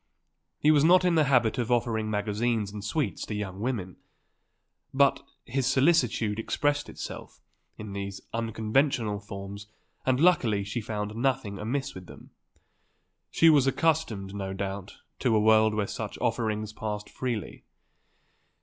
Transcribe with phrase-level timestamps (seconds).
[0.57, 3.97] He was not in the habit of offering magazines and sweets to young women.
[4.95, 7.39] But his solicitude expressed itself
[7.77, 9.67] in these unconventional forms
[10.03, 12.31] and luckily she found nothing amiss with them.
[13.29, 17.63] She was accustomed, no doubt, to a world where such offerings passed freely.